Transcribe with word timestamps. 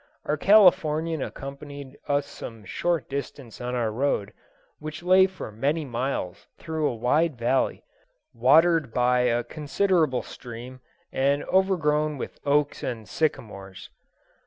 Our 0.25 0.35
Californian 0.35 1.21
accompanied 1.21 1.95
us 2.07 2.25
some 2.25 2.65
short 2.65 3.07
distance 3.07 3.61
on 3.61 3.75
our 3.75 3.91
road, 3.91 4.33
which 4.79 5.03
lay 5.03 5.27
for 5.27 5.51
many 5.51 5.85
miles 5.85 6.47
through 6.57 6.89
a 6.89 6.95
wide 6.95 7.37
valley, 7.37 7.83
watered 8.33 8.95
by 8.95 9.19
a 9.25 9.43
considerable 9.43 10.23
stream, 10.23 10.81
and 11.11 11.43
overgrown 11.43 12.17
with 12.17 12.39
oaks 12.47 12.81
and 12.81 13.07
sycamores. 13.07 13.91